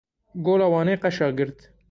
[0.45, 1.57] Gola Wanê qeşa girt.